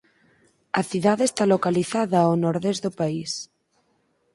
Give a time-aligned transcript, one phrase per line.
[0.79, 3.31] A cidade está localizada ao nordés do país.